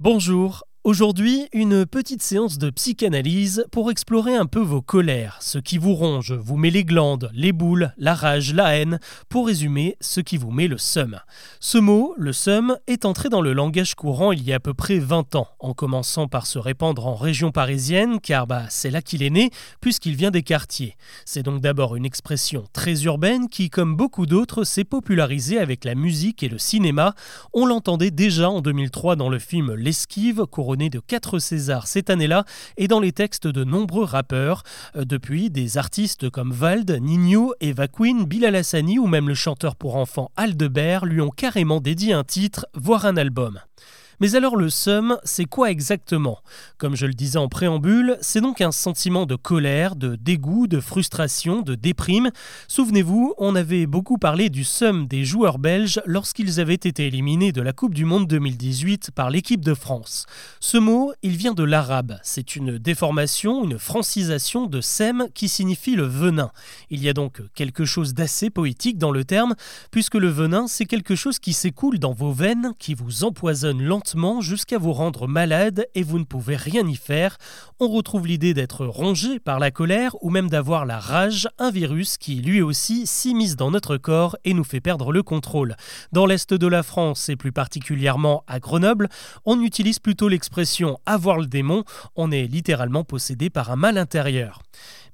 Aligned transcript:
Bonjour, 0.00 0.64
Aujourd'hui, 0.86 1.48
une 1.54 1.86
petite 1.86 2.22
séance 2.22 2.58
de 2.58 2.68
psychanalyse 2.68 3.64
pour 3.72 3.90
explorer 3.90 4.36
un 4.36 4.44
peu 4.44 4.60
vos 4.60 4.82
colères, 4.82 5.38
ce 5.40 5.56
qui 5.56 5.78
vous 5.78 5.94
ronge, 5.94 6.34
vous 6.34 6.58
met 6.58 6.68
les 6.68 6.84
glandes, 6.84 7.30
les 7.32 7.52
boules, 7.52 7.94
la 7.96 8.12
rage, 8.12 8.52
la 8.52 8.76
haine, 8.76 9.00
pour 9.30 9.46
résumer, 9.46 9.96
ce 10.02 10.20
qui 10.20 10.36
vous 10.36 10.50
met 10.50 10.68
le 10.68 10.76
seum. 10.76 11.20
Ce 11.58 11.78
mot, 11.78 12.12
le 12.18 12.34
seum, 12.34 12.76
est 12.86 13.06
entré 13.06 13.30
dans 13.30 13.40
le 13.40 13.54
langage 13.54 13.94
courant 13.94 14.30
il 14.30 14.42
y 14.42 14.52
a 14.52 14.56
à 14.56 14.60
peu 14.60 14.74
près 14.74 14.98
20 14.98 15.36
ans, 15.36 15.48
en 15.58 15.72
commençant 15.72 16.28
par 16.28 16.46
se 16.46 16.58
répandre 16.58 17.06
en 17.06 17.14
région 17.14 17.50
parisienne, 17.50 18.20
car 18.20 18.46
bah, 18.46 18.64
c'est 18.68 18.90
là 18.90 19.00
qu'il 19.00 19.22
est 19.22 19.30
né, 19.30 19.48
puisqu'il 19.80 20.16
vient 20.16 20.30
des 20.30 20.42
quartiers. 20.42 20.98
C'est 21.24 21.42
donc 21.42 21.62
d'abord 21.62 21.96
une 21.96 22.04
expression 22.04 22.66
très 22.74 23.04
urbaine 23.04 23.48
qui, 23.48 23.70
comme 23.70 23.96
beaucoup 23.96 24.26
d'autres, 24.26 24.64
s'est 24.64 24.84
popularisée 24.84 25.58
avec 25.58 25.86
la 25.86 25.94
musique 25.94 26.42
et 26.42 26.50
le 26.50 26.58
cinéma. 26.58 27.14
On 27.54 27.64
l'entendait 27.64 28.10
déjà 28.10 28.50
en 28.50 28.60
2003 28.60 29.16
dans 29.16 29.30
le 29.30 29.38
film 29.38 29.72
L'esquive, 29.72 30.44
de 30.76 30.98
4 30.98 31.38
Césars 31.38 31.86
cette 31.86 32.10
année-là 32.10 32.44
et 32.76 32.88
dans 32.88 33.00
les 33.00 33.12
textes 33.12 33.46
de 33.46 33.64
nombreux 33.64 34.04
rappeurs. 34.04 34.62
Euh, 34.96 35.04
depuis, 35.04 35.50
des 35.50 35.78
artistes 35.78 36.28
comme 36.30 36.52
Vald, 36.52 36.90
Nino, 37.00 37.54
Eva 37.60 37.86
Queen, 37.88 38.24
Bilal 38.24 38.56
Hassani 38.56 38.98
ou 38.98 39.06
même 39.06 39.28
le 39.28 39.34
chanteur 39.34 39.76
pour 39.76 39.96
enfants 39.96 40.30
Aldebert 40.36 41.06
lui 41.06 41.20
ont 41.20 41.30
carrément 41.30 41.80
dédié 41.80 42.12
un 42.12 42.24
titre, 42.24 42.66
voire 42.74 43.06
un 43.06 43.16
album. 43.16 43.60
Mais 44.20 44.36
alors 44.36 44.56
le 44.56 44.70
seum, 44.70 45.18
c'est 45.24 45.44
quoi 45.44 45.70
exactement? 45.70 46.38
Comme 46.78 46.94
je 46.94 47.06
le 47.06 47.14
disais 47.14 47.38
en 47.38 47.48
préambule, 47.48 48.16
c'est 48.20 48.40
donc 48.40 48.60
un 48.60 48.70
sentiment 48.70 49.26
de 49.26 49.34
colère, 49.34 49.96
de 49.96 50.14
dégoût, 50.14 50.66
de 50.66 50.80
frustration, 50.80 51.62
de 51.62 51.74
déprime. 51.74 52.30
Souvenez-vous, 52.68 53.34
on 53.38 53.56
avait 53.56 53.86
beaucoup 53.86 54.18
parlé 54.18 54.50
du 54.50 54.62
seum 54.62 55.06
des 55.08 55.24
joueurs 55.24 55.58
belges 55.58 56.00
lorsqu'ils 56.06 56.60
avaient 56.60 56.74
été 56.74 57.06
éliminés 57.06 57.50
de 57.50 57.60
la 57.60 57.72
Coupe 57.72 57.94
du 57.94 58.04
Monde 58.04 58.28
2018 58.28 59.10
par 59.10 59.30
l'équipe 59.30 59.64
de 59.64 59.74
France. 59.74 60.26
Ce 60.60 60.78
mot, 60.78 61.12
il 61.22 61.36
vient 61.36 61.54
de 61.54 61.64
l'arabe. 61.64 62.18
C'est 62.22 62.54
une 62.54 62.78
déformation, 62.78 63.64
une 63.64 63.78
francisation 63.78 64.66
de 64.66 64.80
sem 64.80 65.26
qui 65.34 65.48
signifie 65.48 65.96
le 65.96 66.06
venin. 66.06 66.52
Il 66.90 67.02
y 67.02 67.08
a 67.08 67.12
donc 67.12 67.42
quelque 67.54 67.84
chose 67.84 68.14
d'assez 68.14 68.50
poétique 68.50 68.98
dans 68.98 69.10
le 69.10 69.24
terme, 69.24 69.54
puisque 69.90 70.14
le 70.14 70.28
venin, 70.28 70.68
c'est 70.68 70.86
quelque 70.86 71.16
chose 71.16 71.40
qui 71.40 71.52
s'écoule 71.52 71.98
dans 71.98 72.12
vos 72.12 72.32
veines, 72.32 72.72
qui 72.78 72.94
vous 72.94 73.24
empoisonne 73.24 73.82
lentement 73.82 74.03
jusqu'à 74.40 74.78
vous 74.78 74.92
rendre 74.92 75.26
malade 75.26 75.86
et 75.94 76.02
vous 76.02 76.18
ne 76.18 76.24
pouvez 76.24 76.56
rien 76.56 76.86
y 76.86 76.94
faire. 76.94 77.38
On 77.80 77.88
retrouve 77.88 78.26
l'idée 78.26 78.54
d'être 78.54 78.86
rongé 78.86 79.40
par 79.40 79.58
la 79.58 79.70
colère 79.70 80.14
ou 80.22 80.30
même 80.30 80.48
d'avoir 80.48 80.84
la 80.84 80.98
rage, 80.98 81.48
un 81.58 81.70
virus 81.70 82.16
qui 82.16 82.36
lui 82.36 82.62
aussi 82.62 83.06
s'immisce 83.06 83.56
dans 83.56 83.70
notre 83.70 83.96
corps 83.96 84.36
et 84.44 84.54
nous 84.54 84.64
fait 84.64 84.80
perdre 84.80 85.12
le 85.12 85.22
contrôle. 85.22 85.76
Dans 86.12 86.26
l'est 86.26 86.52
de 86.52 86.66
la 86.66 86.82
France 86.82 87.28
et 87.28 87.36
plus 87.36 87.52
particulièrement 87.52 88.44
à 88.46 88.60
Grenoble, 88.60 89.08
on 89.44 89.60
utilise 89.60 89.98
plutôt 89.98 90.28
l'expression 90.28 90.98
avoir 91.06 91.38
le 91.38 91.46
démon, 91.46 91.84
on 92.16 92.30
est 92.30 92.46
littéralement 92.46 93.04
possédé 93.04 93.50
par 93.50 93.70
un 93.70 93.76
mal 93.76 93.98
intérieur. 93.98 94.60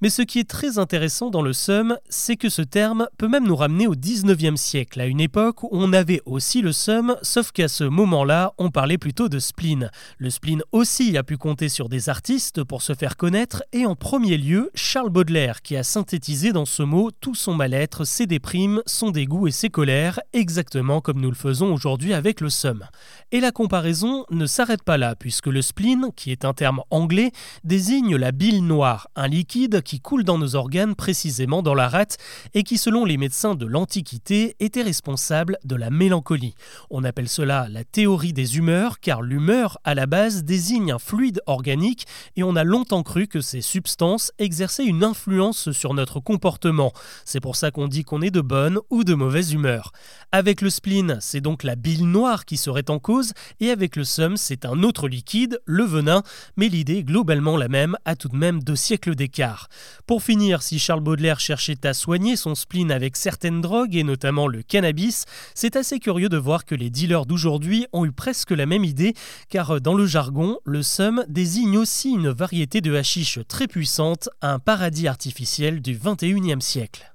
Mais 0.03 0.09
ce 0.09 0.23
qui 0.23 0.39
est 0.39 0.49
très 0.49 0.79
intéressant 0.79 1.29
dans 1.29 1.43
le 1.43 1.53
seum, 1.53 1.99
c'est 2.09 2.37
que 2.37 2.49
ce 2.49 2.63
terme 2.63 3.09
peut 3.19 3.29
même 3.29 3.47
nous 3.47 3.57
ramener 3.57 3.87
au 3.87 3.95
19e 3.95 4.57
siècle, 4.57 4.99
à 4.99 5.05
une 5.05 5.21
époque 5.21 5.63
où 5.63 5.69
on 5.73 5.93
avait 5.93 6.23
aussi 6.25 6.63
le 6.63 6.73
seum, 6.73 7.17
sauf 7.21 7.53
qu'à 7.53 7.69
ce 7.69 7.85
moment-là, 7.85 8.55
on 8.57 8.71
parlait 8.71 8.80
plutôt 8.99 9.29
de 9.29 9.39
spleen. 9.39 9.91
Le 10.19 10.31
spleen 10.31 10.63
aussi 10.73 11.17
a 11.17 11.23
pu 11.23 11.37
compter 11.37 11.69
sur 11.69 11.89
des 11.89 12.09
artistes 12.09 12.65
pour 12.65 12.83
se 12.83 12.95
faire 12.95 13.17
connaître, 13.17 13.63
et 13.73 13.87
en 13.87 13.95
premier 13.95 14.39
lieu, 14.39 14.71
Charles 14.75 15.11
Baudelaire, 15.11 15.63
qui 15.63 15.77
a 15.77 15.83
synthétisé 15.83 16.53
dans 16.53 16.65
ce 16.65 16.83
mot 16.83 17.11
tout 17.21 17.35
son 17.35 17.55
mal-être, 17.55 18.05
ses 18.05 18.27
déprimes, 18.27 18.83
son 18.87 19.11
dégoût 19.11 19.47
et 19.49 19.51
ses 19.51 19.69
colères, 19.69 20.21
exactement 20.33 21.01
comme 21.01 21.21
nous 21.21 21.29
le 21.29 21.37
faisons 21.37 21.73
aujourd'hui 21.73 22.15
avec 22.15 22.41
le 22.41 22.49
seum. 22.49 22.85
Et 23.33 23.41
la 23.41 23.53
comparaison 23.53 24.25
ne 24.31 24.47
s'arrête 24.47 24.83
pas 24.83 24.97
là, 24.97 25.15
puisque 25.15 25.47
le 25.47 25.63
spleen, 25.63 26.09
qui 26.17 26.33
est 26.33 26.45
un 26.45 26.55
terme 26.55 26.81
anglais, 26.91 27.33
désigne 27.65 28.17
la 28.17 28.33
bile 28.33 28.67
noire, 28.67 29.09
un 29.15 29.29
liquide 29.29 29.83
qui 29.83 30.01
coule 30.01 30.25
dans 30.25 30.39
nos 30.39 30.57
organes 30.57 30.95
précisément 30.95 31.63
dans 31.63 31.75
la 31.75 31.89
rate 31.89 32.17
et 32.55 32.63
qui 32.63 32.79
selon 32.79 33.05
les 33.05 33.19
médecins 33.19 33.55
de 33.55 33.67
l'Antiquité 33.67 34.57
était 34.59 34.83
responsable 34.83 35.59
de 35.65 35.77
la 35.77 35.91
mélancolie. 35.91 36.55
On 36.91 37.05
appelle 37.05 37.29
cela 37.29 37.69
la 37.69 37.85
théorie 37.85 38.33
des 38.33 38.57
humeurs 38.57 38.70
car 39.01 39.23
l'humeur 39.23 39.79
à 39.85 39.95
la 39.95 40.07
base 40.07 40.45
désigne 40.45 40.93
un 40.93 40.99
fluide 40.99 41.41
organique 41.47 42.07
et 42.37 42.43
on 42.43 42.57
a 42.57 42.63
longtemps 42.63 43.03
cru 43.03 43.27
que 43.27 43.41
ces 43.41 43.61
substances 43.61 44.31
exerçaient 44.39 44.85
une 44.85 45.03
influence 45.03 45.73
sur 45.73 45.93
notre 45.95 46.21
comportement. 46.21 46.93
C'est 47.25 47.41
pour 47.41 47.57
ça 47.57 47.71
qu'on 47.71 47.89
dit 47.89 48.05
qu'on 48.05 48.23
est 48.23 48.31
de 48.31 48.41
bonne 48.41 48.79
ou 48.91 49.03
de 49.03 49.15
mauvaise 49.15 49.53
humeur. 49.53 49.93
Avec 50.31 50.61
le 50.61 50.71
spleen, 50.71 51.19
c'est 51.21 51.41
donc 51.41 51.65
la 51.65 51.75
bile 51.75 52.07
noire 52.07 52.45
qui 52.45 52.57
serait 52.57 52.91
en 52.91 52.99
cause 52.99 53.33
et 53.59 53.71
avec 53.71 53.97
le 53.97 54.05
seum, 54.05 54.37
c'est 54.37 54.65
un 54.65 54.83
autre 54.85 55.09
liquide, 55.09 55.61
le 55.65 55.85
venin, 55.85 56.23
mais 56.57 56.69
l'idée 56.69 57.03
globalement 57.03 57.57
la 57.57 57.69
même 57.69 57.97
à 58.05 58.15
tout 58.15 58.29
de 58.29 58.37
même 58.37 58.63
deux 58.63 58.77
siècles 58.77 59.17
d'écart. 59.17 59.69
Pour 60.07 60.23
finir, 60.23 60.63
si 60.63 60.79
Charles 60.79 61.01
Baudelaire 61.01 61.41
cherchait 61.41 61.85
à 61.87 61.93
soigner 61.93 62.37
son 62.37 62.55
spleen 62.55 62.93
avec 62.93 63.17
certaines 63.17 63.61
drogues 63.61 63.97
et 63.97 64.05
notamment 64.05 64.47
le 64.47 64.63
cannabis, 64.63 65.25
c'est 65.55 65.75
assez 65.77 65.99
curieux 65.99 66.29
de 66.29 66.37
voir 66.37 66.65
que 66.65 66.77
les 66.77 66.91
dealers 66.91 67.27
d'aujourd'hui 67.27 67.87
ont 67.93 68.05
eu 68.05 68.13
presque 68.13 68.51
même 68.67 68.85
idée, 68.85 69.15
car 69.49 69.81
dans 69.81 69.95
le 69.95 70.07
jargon, 70.07 70.59
le 70.65 70.83
seum 70.83 71.25
désigne 71.29 71.79
aussi 71.79 72.11
une 72.11 72.31
variété 72.31 72.81
de 72.81 72.95
hashish 72.95 73.39
très 73.49 73.67
puissante, 73.67 74.29
un 74.43 74.59
paradis 74.59 75.09
artificiel 75.09 75.81
du 75.81 75.97
21e 75.97 76.61
siècle. 76.61 77.15